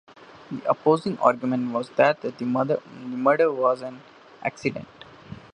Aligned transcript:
The 0.51 0.67
opposing 0.67 1.19
argument 1.19 1.73
was 1.73 1.91
that 1.91 2.21
the 2.23 2.43
murder 3.03 3.51
was 3.53 3.83
an 3.83 4.01
accident. 4.41 4.87